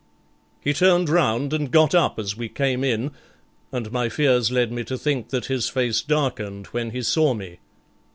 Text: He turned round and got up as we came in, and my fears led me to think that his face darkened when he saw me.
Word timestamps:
He 0.59 0.73
turned 0.73 1.09
round 1.09 1.53
and 1.53 1.69
got 1.69 1.93
up 1.93 2.17
as 2.17 2.35
we 2.35 2.49
came 2.49 2.83
in, 2.83 3.11
and 3.71 3.91
my 3.91 4.09
fears 4.09 4.49
led 4.49 4.71
me 4.71 4.83
to 4.85 4.97
think 4.97 5.29
that 5.29 5.45
his 5.45 5.69
face 5.69 6.01
darkened 6.01 6.65
when 6.71 6.89
he 6.89 7.03
saw 7.03 7.35
me. 7.35 7.59